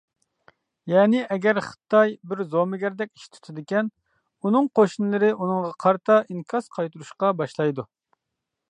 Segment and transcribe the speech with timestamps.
[0.93, 3.93] يەنى، ئەگەر خىتاي بىر زومىگەردەك ئىش تۇتىدىكەن،
[4.41, 7.89] ئۇنىڭ قوشنىلىرى ئۇنىڭغا قارىتا ئىنكاس قايتۇرۇشقا باشلايدۇ.